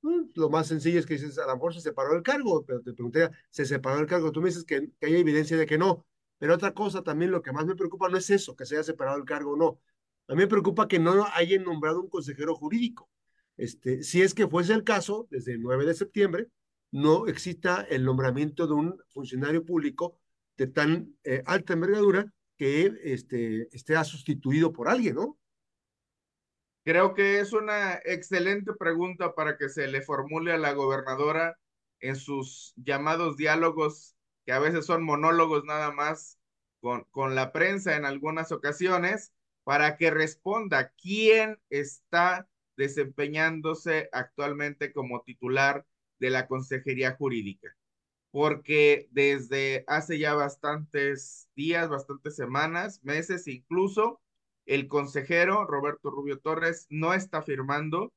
lo 0.02 0.50
más 0.50 0.68
sencillo 0.68 1.00
es 1.00 1.06
que 1.06 1.16
dices, 1.16 1.38
a 1.40 1.48
lo 1.48 1.54
mejor 1.56 1.74
se 1.74 1.82
separó 1.82 2.14
del 2.14 2.24
cargo, 2.24 2.64
pero 2.66 2.82
te 2.82 2.94
preguntaría, 2.94 3.32
¿se 3.50 3.66
separó 3.66 3.98
del 3.98 4.08
cargo? 4.08 4.32
Tú 4.32 4.42
me 4.42 4.50
dices 4.50 4.64
que, 4.64 4.90
que 5.00 5.06
hay 5.06 5.16
evidencia 5.16 5.58
de 5.58 5.66
que 5.66 5.78
no, 5.78 6.06
pero 6.38 6.56
otra 6.56 6.74
cosa 6.74 7.04
también, 7.04 7.32
lo 7.32 7.42
que 7.42 7.52
más 7.52 7.66
me 7.66 7.76
preocupa 7.76 8.10
no 8.10 8.18
es 8.18 8.30
eso, 8.30 8.56
que 8.56 8.66
se 8.66 8.76
haya 8.76 8.84
separado 8.84 9.18
el 9.18 9.26
cargo 9.26 9.54
o 9.54 9.58
no. 9.58 9.80
A 10.28 10.34
mí 10.34 10.42
me 10.42 10.48
preocupa 10.48 10.88
que 10.88 11.00
no 11.00 11.26
hayan 11.34 11.64
nombrado 11.64 12.02
un 12.02 12.10
consejero 12.10 12.56
jurídico. 12.56 13.10
Este, 13.58 14.04
si 14.04 14.22
es 14.22 14.34
que 14.34 14.48
fuese 14.48 14.74
el 14.74 14.84
caso, 14.84 15.28
desde 15.30 15.54
el 15.54 15.62
9 15.62 15.86
de 15.86 15.94
septiembre, 15.94 16.48
no 16.92 17.28
exista 17.28 17.82
el 17.82 18.06
nombramiento 18.06 18.68
de 18.68 18.74
un 18.74 18.98
funcionario 19.10 19.66
público 19.66 20.18
de 20.58 20.68
tan 20.68 21.16
eh, 21.24 21.44
alta 21.46 21.74
envergadura 21.74 22.32
que 22.58 22.92
este, 23.04 23.76
esté 23.76 24.02
sustituido 24.04 24.72
por 24.72 24.88
alguien, 24.88 25.16
¿no? 25.16 25.38
Creo 26.84 27.14
que 27.14 27.40
es 27.40 27.54
una 27.54 27.96
excelente 28.06 28.74
pregunta 28.74 29.36
para 29.36 29.58
que 29.58 29.70
se 29.70 29.88
le 29.88 30.02
formule 30.02 30.54
a 30.54 30.58
la 30.58 30.74
gobernadora 30.74 31.58
en 32.00 32.16
sus 32.16 32.74
llamados 32.78 33.38
diálogos 33.38 34.16
que 34.46 34.54
a 34.54 34.60
veces 34.60 34.86
son 34.86 35.04
monólogos 35.04 35.64
nada 35.66 35.92
más 35.92 36.40
con, 36.80 37.04
con 37.12 37.36
la 37.36 37.52
prensa 37.52 37.96
en 37.96 38.06
algunas 38.06 38.52
ocasiones, 38.52 39.34
para 39.64 39.98
que 39.98 40.10
responda 40.10 40.94
quién 41.00 41.60
está 41.70 42.50
desempeñándose 42.78 44.10
actualmente 44.12 44.92
como 44.94 45.22
titular 45.22 45.86
de 46.20 46.30
la 46.32 46.48
Consejería 46.48 47.16
Jurídica. 47.16 47.76
Porque 48.32 49.08
desde 49.12 49.84
hace 49.88 50.18
ya 50.18 50.34
bastantes 50.34 51.50
días, 51.56 51.90
bastantes 51.90 52.36
semanas, 52.36 53.04
meses 53.04 53.48
incluso, 53.48 54.22
el 54.70 54.88
consejero 54.88 55.66
Roberto 55.66 56.12
Rubio 56.12 56.40
Torres 56.40 56.86
no 56.92 57.16
está 57.16 57.42
firmando 57.42 58.14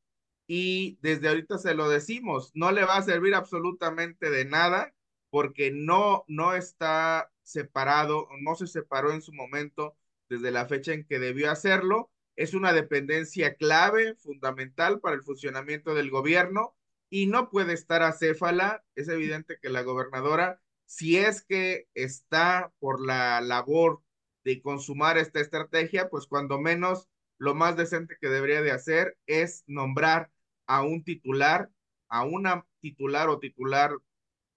y 0.46 0.98
desde 1.00 1.28
ahorita 1.28 1.56
se 1.56 1.72
lo 1.72 1.88
decimos, 1.88 2.50
no 2.54 2.72
le 2.72 2.84
va 2.84 2.96
a 2.96 3.02
servir 3.02 3.34
absolutamente 3.34 4.28
de 4.28 4.44
nada 4.44 4.94
porque 5.30 5.70
no, 5.72 6.24
no 6.28 6.54
está 6.54 7.32
separado, 7.42 8.28
no 8.42 8.54
se 8.54 8.66
separó 8.66 9.12
en 9.12 9.22
su 9.22 9.32
momento 9.32 9.96
desde 10.28 10.50
la 10.50 10.66
fecha 10.66 10.92
en 10.92 11.06
que 11.06 11.18
debió 11.18 11.50
hacerlo. 11.50 12.10
Es 12.36 12.52
una 12.52 12.74
dependencia 12.74 13.54
clave, 13.54 14.14
fundamental 14.16 15.00
para 15.00 15.16
el 15.16 15.22
funcionamiento 15.22 15.94
del 15.94 16.10
gobierno 16.10 16.76
y 17.08 17.28
no 17.28 17.48
puede 17.48 17.72
estar 17.72 18.02
acéfala. 18.02 18.84
Es 18.94 19.08
evidente 19.08 19.58
que 19.58 19.70
la 19.70 19.82
gobernadora, 19.82 20.60
si 20.84 21.16
es 21.16 21.42
que 21.42 21.88
está 21.94 22.74
por 22.78 23.00
la 23.00 23.40
labor 23.40 24.02
de 24.44 24.60
consumar 24.60 25.18
esta 25.18 25.40
estrategia, 25.40 26.08
pues 26.08 26.26
cuando 26.26 26.60
menos 26.60 27.08
lo 27.38 27.54
más 27.54 27.76
decente 27.76 28.16
que 28.20 28.28
debería 28.28 28.62
de 28.62 28.70
hacer 28.70 29.16
es 29.26 29.64
nombrar 29.66 30.30
a 30.66 30.82
un 30.82 31.04
titular, 31.04 31.70
a 32.08 32.24
una 32.24 32.66
titular 32.80 33.28
o 33.28 33.38
titular 33.38 33.96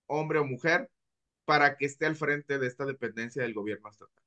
hombre 0.07 0.39
o 0.39 0.45
mujer, 0.45 0.89
para 1.45 1.77
que 1.77 1.85
esté 1.85 2.05
al 2.05 2.15
frente 2.15 2.59
de 2.59 2.67
esta 2.67 2.85
dependencia 2.85 3.43
del 3.43 3.53
gobierno 3.53 3.89
estatal. 3.89 4.23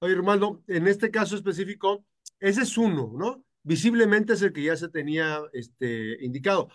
Oye, 0.00 0.14
Romaldo, 0.14 0.62
en 0.66 0.86
este 0.86 1.10
caso 1.10 1.36
específico, 1.36 2.04
ese 2.40 2.62
es 2.62 2.76
uno, 2.76 3.12
¿no? 3.14 3.44
Visiblemente 3.62 4.34
es 4.34 4.42
el 4.42 4.52
que 4.52 4.64
ya 4.64 4.76
se 4.76 4.88
tenía 4.88 5.40
este, 5.52 6.22
indicado. 6.22 6.68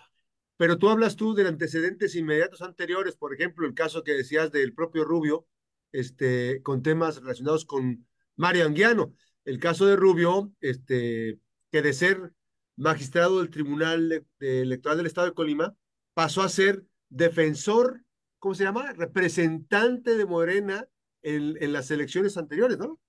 Pero 0.57 0.77
tú 0.77 0.89
hablas 0.89 1.15
tú 1.15 1.35
de 1.35 1.47
antecedentes 1.47 2.15
inmediatos 2.15 2.61
anteriores, 2.61 3.15
por 3.15 3.33
ejemplo, 3.33 3.67
el 3.67 3.73
caso 3.73 4.03
que 4.03 4.13
decías 4.13 4.51
del 4.51 4.73
propio 4.73 5.05
Rubio, 5.05 5.47
este, 5.91 6.61
con 6.63 6.81
temas 6.83 7.21
relacionados 7.21 7.65
con 7.65 8.05
Mario 8.39 8.65
Anguiano. 8.65 9.13
El 9.45 9.59
caso 9.59 9.85
de 9.85 9.95
Rubio, 9.95 10.51
este, 10.61 11.39
que 11.71 11.81
de 11.81 11.93
ser 11.93 12.33
magistrado 12.75 13.39
del 13.39 13.49
Tribunal 13.49 14.25
Electoral 14.39 14.97
del 14.97 15.07
Estado 15.07 15.27
de 15.27 15.33
Colima, 15.33 15.75
pasó 16.13 16.41
a 16.41 16.49
ser 16.49 16.83
defensor 17.09 18.01
¿cómo 18.39 18.55
se 18.55 18.63
llama? 18.63 18.93
Representante 18.93 20.17
de 20.17 20.25
Morena 20.25 20.87
en, 21.21 21.61
en 21.61 21.73
las 21.73 21.91
elecciones 21.91 22.37
anteriores, 22.37 22.77
¿no? 22.77 22.99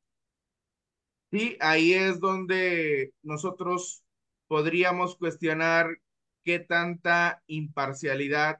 Sí, 1.30 1.56
ahí 1.60 1.94
es 1.94 2.18
donde 2.18 3.12
nosotros 3.22 4.02
podríamos 4.48 5.16
cuestionar 5.16 5.98
qué 6.44 6.58
tanta 6.58 7.40
imparcialidad, 7.46 8.58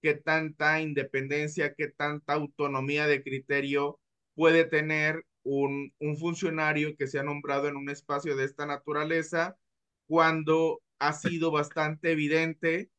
qué 0.00 0.14
tanta 0.14 0.80
independencia, 0.80 1.74
qué 1.74 1.88
tanta 1.88 2.34
autonomía 2.34 3.08
de 3.08 3.24
criterio 3.24 3.98
puede 4.36 4.64
tener 4.64 5.24
un, 5.44 5.92
un, 6.00 6.16
funcionario 6.16 6.96
que 6.96 7.06
se 7.06 7.18
ha 7.18 7.22
nombrado 7.22 7.68
en 7.68 7.76
un 7.76 7.88
espacio 7.90 8.36
de 8.36 8.44
esta 8.44 8.66
naturaleza 8.66 9.56
cuando 10.06 10.82
ha 10.98 11.12
sido 11.12 11.50
bastante 11.50 12.12
evidente 12.12 12.90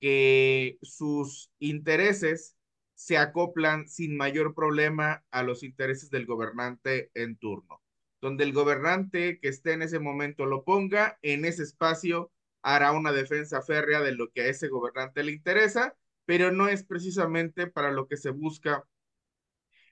que 0.00 0.78
sus 0.82 1.50
intereses 1.60 2.56
se 2.94 3.18
acoplan 3.18 3.88
sin 3.88 4.16
mayor 4.16 4.54
problema 4.54 5.24
a 5.30 5.42
los 5.42 5.62
intereses 5.62 6.10
del 6.10 6.26
gobernante 6.26 7.10
en 7.14 7.36
turno. 7.36 7.82
Donde 8.20 8.44
el 8.44 8.52
gobernante 8.52 9.40
que 9.40 9.48
esté 9.48 9.72
en 9.72 9.82
ese 9.82 9.98
momento 9.98 10.46
lo 10.46 10.64
ponga, 10.64 11.18
en 11.22 11.44
ese 11.44 11.62
espacio 11.64 12.30
hará 12.62 12.92
una 12.92 13.12
defensa 13.12 13.62
férrea 13.62 14.00
de 14.00 14.12
lo 14.12 14.30
que 14.30 14.42
a 14.42 14.46
ese 14.46 14.68
gobernante 14.68 15.24
le 15.24 15.32
interesa, 15.32 15.96
pero 16.24 16.52
no 16.52 16.68
es 16.68 16.84
precisamente 16.84 17.66
para 17.66 17.90
lo 17.90 18.06
que 18.06 18.16
se 18.16 18.30
busca 18.30 18.84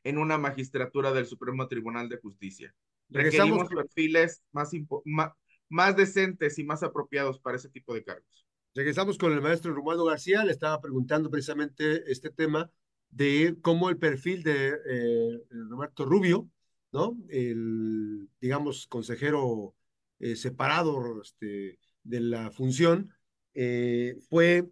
en 0.05 0.19
una 0.19 0.39
magistratura 0.39 1.13
del 1.13 1.27
Supremo 1.27 1.69
Tribunal 1.69 2.09
de 2.09 2.19
Justicia. 2.19 2.75
Requerimos 3.09 3.69
perfiles 3.69 4.43
más, 4.53 4.71
más, 5.05 5.33
más 5.69 5.97
decentes 5.97 6.59
y 6.59 6.65
más 6.65 6.83
apropiados 6.83 7.41
para 7.41 7.57
ese 7.57 7.69
tipo 7.69 7.95
de 7.95 8.05
cargos. 8.05 8.47
Regresamos 8.75 9.19
con 9.19 9.33
el 9.33 9.41
maestro 9.41 9.75
Romualdo 9.75 10.05
García, 10.05 10.45
le 10.45 10.53
estaba 10.53 10.81
preguntando 10.81 11.29
precisamente 11.29 12.11
este 12.11 12.31
tema 12.31 12.71
de 13.11 13.57
cómo 13.63 13.91
el 13.91 13.99
perfil 13.99 14.45
de 14.45 14.69
eh, 14.89 15.41
Roberto 15.69 16.05
Rubio, 16.05 16.49
¿no? 16.93 17.17
El, 17.29 18.29
digamos, 18.41 18.87
consejero 18.87 19.75
eh, 20.21 20.37
separado 20.37 21.21
este, 21.21 21.81
de 22.05 22.21
la 22.21 22.51
función, 22.53 23.13
eh, 23.55 24.17
fue, 24.29 24.69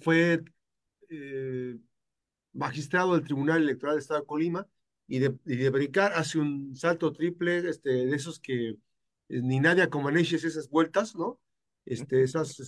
fue 0.00 0.44
magistrado 2.58 3.14
del 3.14 3.24
Tribunal 3.24 3.62
Electoral 3.62 3.94
del 3.94 4.02
Estado 4.02 4.20
de 4.20 4.26
Colima 4.26 4.66
y 5.06 5.20
de, 5.20 5.34
y 5.46 5.56
de 5.56 5.70
brincar 5.70 6.12
hace 6.14 6.38
un 6.38 6.74
salto 6.76 7.12
triple 7.12 7.58
este, 7.68 7.90
de 7.90 8.14
esos 8.14 8.40
que 8.40 8.76
ni 9.28 9.60
nadie 9.60 9.82
acomanece 9.82 10.36
esas 10.36 10.68
vueltas, 10.68 11.14
¿no? 11.14 11.40
Este, 11.84 12.22
esas, 12.22 12.60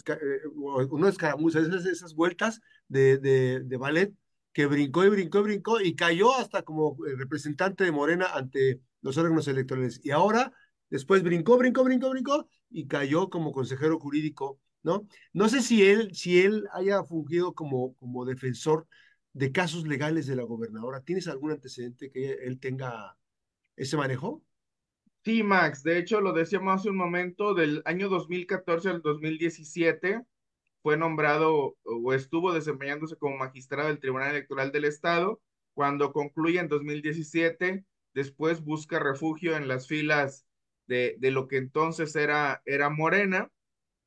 no 0.57 1.09
escaramuzas, 1.09 1.67
esas, 1.67 1.85
esas 1.85 2.15
vueltas 2.15 2.61
de, 2.89 3.19
de, 3.19 3.61
de 3.61 3.77
ballet 3.77 4.15
que 4.53 4.67
brincó 4.67 5.05
y 5.05 5.11
brincó 5.11 5.41
y 5.41 5.43
brincó 5.43 5.81
y 5.81 5.95
cayó 5.95 6.35
hasta 6.35 6.63
como 6.63 6.97
eh, 7.07 7.17
representante 7.17 7.85
de 7.85 7.93
Morena 7.93 8.27
ante 8.33 8.81
los 9.03 9.19
órganos 9.19 9.47
electorales. 9.49 10.01
Y 10.03 10.11
ahora, 10.11 10.53
después 10.89 11.23
brincó, 11.23 11.59
brincó, 11.59 11.85
brincó, 11.85 12.11
brincó 12.11 12.49
y 12.71 12.87
cayó 12.87 13.29
como 13.29 13.53
consejero 13.53 13.99
jurídico, 13.99 14.59
¿no? 14.83 15.07
No 15.33 15.49
sé 15.49 15.63
si 15.63 15.85
él, 15.85 16.15
si 16.15 16.41
él 16.41 16.67
haya 16.73 17.03
fungido 17.05 17.53
como, 17.55 17.95
como 17.97 18.25
defensor 18.25 18.87
de 19.33 19.53
casos 19.53 19.87
legales 19.87 20.27
de 20.27 20.37
la 20.37 20.45
gobernadora. 20.45 21.03
¿Tienes 21.03 21.29
algún 21.29 21.53
antecedente 21.53 22.11
que 22.11 22.33
él 22.33 22.59
tenga 22.59 23.17
ese 23.77 23.97
manejo? 23.97 24.43
Sí, 25.25 25.43
Max, 25.43 25.83
de 25.83 25.99
hecho 25.99 26.21
lo 26.21 26.33
decíamos 26.33 26.81
hace 26.81 26.89
un 26.89 26.97
momento, 26.97 27.55
del 27.55 27.83
año 27.85 28.09
2014 28.09 28.89
al 28.89 29.03
2017 29.03 30.25
fue 30.83 30.97
nombrado 30.97 31.77
o 31.83 32.13
estuvo 32.15 32.53
desempeñándose 32.53 33.17
como 33.17 33.37
magistrado 33.37 33.89
del 33.89 34.01
Tribunal 34.01 34.31
Electoral 34.31 34.73
del 34.73 34.87
Estado. 34.87 35.41
Cuando 35.75 36.13
concluye 36.13 36.59
en 36.59 36.69
2017, 36.69 37.85
después 38.15 38.63
busca 38.65 38.99
refugio 38.99 39.57
en 39.57 39.69
las 39.69 39.87
filas 39.87 40.47
de, 40.87 41.17
de 41.19 41.31
lo 41.31 41.49
que 41.49 41.59
entonces 41.59 42.17
era, 42.17 42.63
era 42.65 42.89
Morena. 42.89 43.51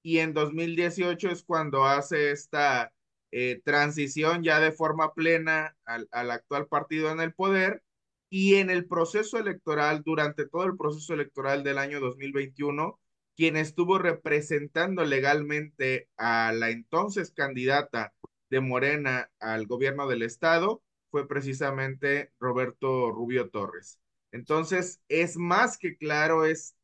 Y 0.01 0.17
en 0.17 0.33
2018 0.33 1.29
es 1.29 1.43
cuando 1.43 1.85
hace 1.85 2.31
esta 2.31 2.91
eh, 3.35 3.61
transición 3.65 4.43
ya 4.43 4.59
de 4.59 4.71
forma 4.71 5.13
plena 5.15 5.75
al, 5.85 6.07
al 6.11 6.29
actual 6.29 6.67
partido 6.67 7.11
en 7.11 7.19
el 7.19 7.33
poder 7.33 7.81
y 8.29 8.55
en 8.55 8.69
el 8.69 8.87
proceso 8.87 9.39
electoral, 9.39 10.03
durante 10.05 10.47
todo 10.47 10.65
el 10.65 10.77
proceso 10.77 11.15
electoral 11.15 11.63
del 11.63 11.79
año 11.79 11.99
2021, 11.99 12.99
quien 13.35 13.57
estuvo 13.57 13.97
representando 13.97 15.03
legalmente 15.03 16.09
a 16.15 16.51
la 16.53 16.69
entonces 16.69 17.31
candidata 17.31 18.13
de 18.51 18.61
Morena 18.61 19.31
al 19.39 19.65
gobierno 19.65 20.07
del 20.07 20.21
estado 20.21 20.83
fue 21.09 21.27
precisamente 21.27 22.31
Roberto 22.39 23.11
Rubio 23.11 23.49
Torres. 23.49 23.99
Entonces, 24.31 25.01
es 25.07 25.37
más 25.37 25.79
que 25.79 25.97
claro, 25.97 26.45
es 26.45 26.75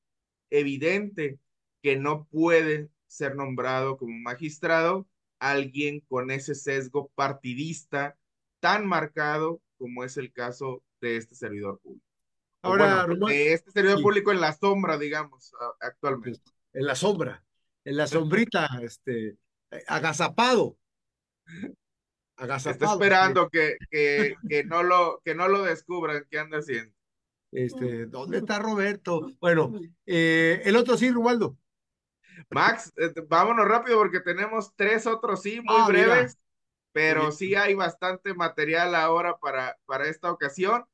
evidente 0.49 1.37
que 1.83 1.95
no 1.97 2.25
puede 2.25 2.89
ser 3.07 3.35
nombrado 3.35 3.97
como 3.97 4.17
magistrado 4.19 5.07
alguien 5.39 6.01
con 6.01 6.31
ese 6.31 6.55
sesgo 6.55 7.11
partidista 7.15 8.17
tan 8.59 8.85
marcado 8.85 9.61
como 9.77 10.03
es 10.03 10.17
el 10.17 10.31
caso 10.31 10.83
de 11.01 11.17
este 11.17 11.35
servidor 11.35 11.79
público. 11.79 12.05
Ahora, 12.61 13.07
de 13.07 13.53
este 13.53 13.71
servidor 13.71 14.01
público 14.01 14.31
en 14.31 14.41
la 14.41 14.53
sombra, 14.53 14.97
digamos, 14.97 15.53
actualmente. 15.79 16.41
En 16.73 16.85
la 16.85 16.95
sombra, 16.95 17.43
en 17.85 17.95
la 17.95 18.05
sombrita, 18.05 18.67
este, 18.83 19.37
agazapado. 19.87 20.77
Agazapado. 22.35 22.73
Está 22.73 22.93
esperando 22.93 23.49
que, 23.49 23.77
que, 23.89 24.35
que, 24.47 24.63
no 24.65 24.83
lo, 24.83 25.21
que 25.23 25.35
no 25.35 25.47
lo 25.47 25.63
descubran 25.63 26.25
qué 26.29 26.39
anda 26.39 26.59
haciendo. 26.59 26.93
Este, 27.51 28.05
¿dónde 28.05 28.39
está 28.39 28.59
Roberto? 28.59 29.31
Bueno, 29.39 29.71
eh, 30.05 30.61
el 30.65 30.75
otro 30.75 30.97
sí, 30.97 31.09
Rubaldo. 31.09 31.57
Max, 32.49 32.93
eh, 32.97 33.13
vámonos 33.27 33.67
rápido 33.67 33.97
porque 33.97 34.19
tenemos 34.19 34.73
tres 34.75 35.05
otros 35.07 35.41
sí, 35.41 35.61
muy 35.61 35.75
ah, 35.77 35.87
breves 35.87 36.37
pero 36.91 37.31
sí 37.31 37.55
hay 37.55 37.75
bastante 37.75 38.33
material 38.33 38.95
ahora 38.95 39.37
para, 39.37 39.77
para 39.85 40.07
esta 40.07 40.31
ocasión. 40.31 40.85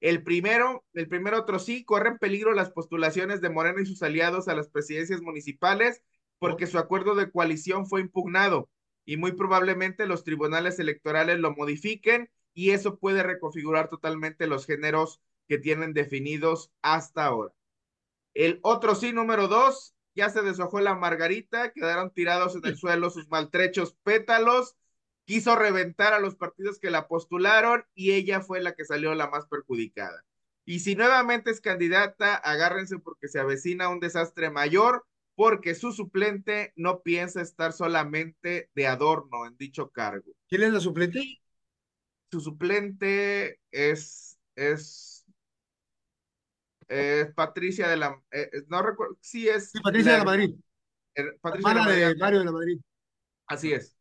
El 0.00 0.22
primero, 0.22 0.84
el 0.94 1.08
primer 1.08 1.34
otro 1.34 1.58
sí, 1.58 1.84
corre 1.84 2.10
en 2.10 2.18
peligro 2.18 2.52
las 2.54 2.70
postulaciones 2.70 3.40
de 3.40 3.50
Morena 3.50 3.82
y 3.82 3.86
sus 3.86 4.02
aliados 4.02 4.48
a 4.48 4.54
las 4.54 4.68
presidencias 4.68 5.20
municipales 5.20 6.02
porque 6.38 6.66
su 6.66 6.78
acuerdo 6.78 7.14
de 7.14 7.30
coalición 7.30 7.86
fue 7.86 8.00
impugnado 8.00 8.70
y 9.04 9.18
muy 9.18 9.32
probablemente 9.32 10.06
los 10.06 10.24
tribunales 10.24 10.78
electorales 10.78 11.38
lo 11.38 11.54
modifiquen 11.54 12.30
y 12.54 12.70
eso 12.70 12.98
puede 12.98 13.22
reconfigurar 13.22 13.88
totalmente 13.90 14.46
los 14.46 14.64
géneros 14.64 15.20
que 15.48 15.58
tienen 15.58 15.92
definidos 15.92 16.72
hasta 16.80 17.26
ahora. 17.26 17.52
El 18.32 18.60
otro 18.62 18.94
sí, 18.94 19.12
número 19.12 19.48
dos, 19.48 19.94
ya 20.14 20.30
se 20.30 20.42
deshojó 20.42 20.80
la 20.80 20.94
margarita, 20.94 21.72
quedaron 21.72 22.12
tirados 22.12 22.54
en 22.56 22.64
el 22.64 22.76
suelo 22.76 23.10
sus 23.10 23.28
maltrechos 23.28 23.96
pétalos 24.02 24.76
quiso 25.30 25.54
reventar 25.54 26.12
a 26.12 26.18
los 26.18 26.34
partidos 26.34 26.80
que 26.80 26.90
la 26.90 27.06
postularon 27.06 27.84
y 27.94 28.10
ella 28.10 28.40
fue 28.40 28.60
la 28.60 28.74
que 28.74 28.84
salió 28.84 29.14
la 29.14 29.30
más 29.30 29.46
perjudicada. 29.46 30.24
Y 30.64 30.80
si 30.80 30.96
nuevamente 30.96 31.52
es 31.52 31.60
candidata, 31.60 32.34
agárrense 32.34 32.98
porque 32.98 33.28
se 33.28 33.38
avecina 33.38 33.88
un 33.88 34.00
desastre 34.00 34.50
mayor, 34.50 35.06
porque 35.36 35.76
su 35.76 35.92
suplente 35.92 36.72
no 36.74 37.02
piensa 37.02 37.40
estar 37.42 37.72
solamente 37.72 38.70
de 38.74 38.88
adorno 38.88 39.46
en 39.46 39.56
dicho 39.56 39.90
cargo. 39.90 40.32
¿Quién 40.48 40.64
es 40.64 40.72
la 40.72 40.80
suplente? 40.80 41.22
Su 42.32 42.40
suplente 42.40 43.60
es, 43.70 44.36
es, 44.56 45.09
Patricia 47.34 47.88
de 47.88 47.96
la, 47.96 48.20
eh, 48.32 48.50
no 48.68 48.82
recuerdo, 48.82 49.16
sí 49.20 49.48
es. 49.48 49.72
Patricia 49.82 50.12
de 50.12 50.18
la 50.18 50.24
Madrid. 50.24 50.54
Patricia 51.40 51.70
de, 51.70 52.14
Mario 52.16 52.38
de 52.40 52.44
la 52.44 52.52
Madrid. 52.52 52.80
Así 53.46 53.72
es. 53.72 53.96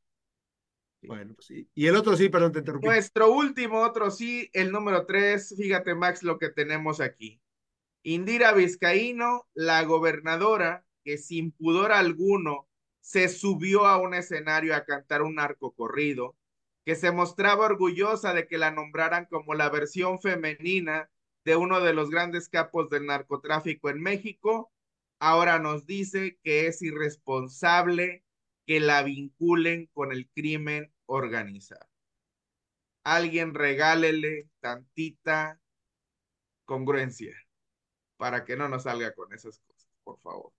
Bueno, 1.02 1.34
pues 1.36 1.47
sí. 1.47 1.69
Y 1.73 1.88
el 1.88 1.95
otro 1.95 2.15
sí, 2.15 2.30
perdón, 2.30 2.52
te 2.52 2.60
interrumpí. 2.60 2.88
Nuestro 2.88 3.32
último, 3.32 3.82
otro 3.82 4.12
sí, 4.12 4.49
el 4.54 4.71
número 4.71 5.06
tres, 5.06 5.54
fíjate 5.58 5.95
Max 5.95 6.23
lo 6.23 6.38
que 6.38 6.49
tenemos 6.49 6.99
aquí. 6.99 7.41
Indira 8.04 8.54
Vizcaíno, 8.54 9.47
la 9.54 9.84
gobernadora, 9.84 10.86
que 11.04 11.17
sin 11.17 11.52
pudor 11.52 11.91
alguno 11.91 12.67
se 13.02 13.30
subió 13.30 13.88
a 13.88 13.97
un 13.97 14.13
escenario 14.13 14.75
a 14.75 14.86
cantar 14.86 15.21
un 15.21 15.39
arco 15.39 15.73
corrido, 15.73 16.36
que 16.86 16.95
se 16.95 17.12
mostraba 17.12 17.65
orgullosa 17.65 18.34
de 18.34 18.47
que 18.47 18.58
la 18.58 18.71
nombraran 18.71 19.25
como 19.25 19.54
la 19.54 19.69
versión 19.69 20.19
femenina 20.19 21.10
de 21.45 21.56
uno 21.56 21.82
de 21.82 21.93
los 21.93 22.10
grandes 22.10 22.49
capos 22.49 22.89
del 22.89 23.06
narcotráfico 23.06 23.89
en 23.89 24.02
México, 24.02 24.71
ahora 25.19 25.60
nos 25.60 25.86
dice 25.86 26.38
que 26.43 26.67
es 26.67 26.82
irresponsable 26.82 28.23
que 28.65 28.80
la 28.80 29.04
vinculen 29.04 29.88
con 29.93 30.12
el 30.12 30.30
crimen 30.30 30.93
organizado. 31.06 31.88
Alguien 33.04 33.54
regálele 33.54 34.49
tantita 34.60 35.60
congruencia 36.65 37.36
para 38.17 38.45
que 38.45 38.56
no 38.56 38.69
nos 38.69 38.84
salga 38.84 39.13
con 39.13 39.34
esas 39.34 39.60
cosas, 39.60 39.89
por 40.04 40.19
favor. 40.19 40.54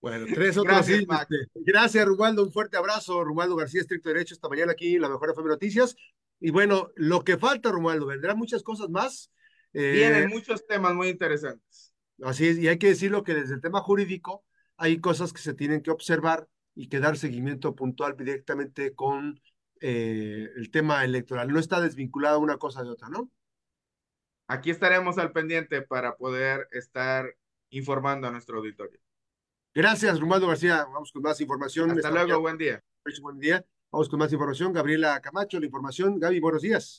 Bueno, 0.00 0.26
tres 0.32 0.56
otros 0.56 0.86
Gracias, 0.86 1.00
este, 1.00 1.36
Gracias, 1.54 2.06
Rubaldo. 2.06 2.42
Un 2.42 2.52
fuerte 2.52 2.76
abrazo. 2.76 3.22
Rubaldo 3.22 3.54
García, 3.54 3.82
estricto 3.82 4.08
derecho, 4.08 4.34
esta 4.34 4.48
mañana 4.48 4.72
aquí 4.72 4.96
en 4.96 5.02
la 5.02 5.08
Mejor 5.08 5.30
FM 5.30 5.48
Noticias. 5.48 5.94
Y 6.40 6.50
bueno, 6.50 6.90
lo 6.96 7.22
que 7.22 7.36
falta, 7.36 7.70
Rubaldo, 7.70 8.06
vendrán 8.06 8.38
muchas 8.38 8.62
cosas 8.62 8.88
más. 8.88 9.30
Eh, 9.72 9.92
Vienen 9.92 10.28
muchos 10.28 10.66
temas 10.66 10.94
muy 10.94 11.08
interesantes. 11.08 11.92
Así 12.22 12.48
es, 12.48 12.58
y 12.58 12.68
hay 12.68 12.78
que 12.78 12.88
decirlo 12.88 13.22
que 13.24 13.34
desde 13.34 13.54
el 13.54 13.60
tema 13.60 13.80
jurídico 13.80 14.44
hay 14.76 15.00
cosas 15.00 15.32
que 15.32 15.40
se 15.40 15.54
tienen 15.54 15.82
que 15.82 15.90
observar 15.90 16.48
y 16.74 16.88
que 16.88 17.00
dar 17.00 17.16
seguimiento 17.16 17.74
puntual 17.74 18.16
directamente 18.16 18.94
con 18.94 19.40
eh, 19.80 20.48
el 20.56 20.70
tema 20.70 21.04
electoral. 21.04 21.48
No 21.48 21.58
está 21.58 21.80
desvinculada 21.80 22.38
una 22.38 22.58
cosa 22.58 22.82
de 22.82 22.90
otra, 22.90 23.08
¿no? 23.08 23.30
Aquí 24.46 24.70
estaremos 24.70 25.18
al 25.18 25.32
pendiente 25.32 25.82
para 25.82 26.16
poder 26.16 26.68
estar 26.72 27.36
informando 27.70 28.26
a 28.26 28.30
nuestro 28.32 28.58
auditorio. 28.58 28.98
Gracias, 29.72 30.18
Romualdo 30.18 30.48
García. 30.48 30.84
Vamos 30.92 31.12
con 31.12 31.22
más 31.22 31.40
información. 31.40 31.92
Hasta 31.92 32.10
luego, 32.10 32.40
buen 32.40 32.58
día. 32.58 32.82
Buen 33.22 33.38
día. 33.38 33.64
Vamos 33.92 34.08
con 34.08 34.18
más 34.18 34.32
información. 34.32 34.72
Gabriela 34.72 35.20
Camacho, 35.20 35.60
la 35.60 35.66
información. 35.66 36.18
Gaby, 36.18 36.40
buenos 36.40 36.62
días. 36.62 36.98